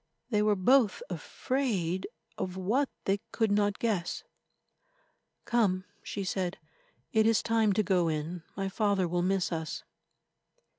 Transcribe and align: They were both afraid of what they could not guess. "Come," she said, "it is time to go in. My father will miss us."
They 0.31 0.41
were 0.41 0.55
both 0.55 1.03
afraid 1.11 2.07
of 2.35 2.57
what 2.57 2.89
they 3.05 3.19
could 3.31 3.51
not 3.51 3.77
guess. 3.77 4.23
"Come," 5.45 5.85
she 6.01 6.23
said, 6.23 6.57
"it 7.13 7.27
is 7.27 7.43
time 7.43 7.71
to 7.73 7.83
go 7.83 8.07
in. 8.07 8.41
My 8.57 8.67
father 8.67 9.07
will 9.07 9.21
miss 9.21 9.51
us." 9.51 9.83